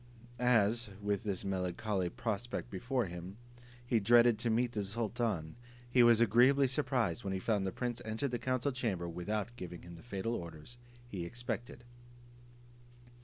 As, 0.39 0.89
with 0.99 1.21
this 1.21 1.45
melancholy 1.45 2.09
prospect 2.09 2.71
before 2.71 3.05
him, 3.05 3.37
he 3.85 3.99
dreaded 3.99 4.39
to 4.39 4.49
meet 4.49 4.71
the 4.71 4.83
sultan, 4.83 5.57
he 5.87 6.01
was 6.01 6.19
agreeably 6.19 6.67
surprised 6.67 7.23
when 7.23 7.33
he 7.33 7.39
found 7.39 7.67
the 7.67 7.71
prince 7.71 8.01
entered 8.03 8.31
the 8.31 8.39
council 8.39 8.71
chamber 8.71 9.07
without 9.07 9.55
giving 9.57 9.83
him 9.83 9.93
the 9.93 10.01
fatal 10.01 10.33
orders 10.33 10.77
he 11.07 11.23
expected. 11.23 11.83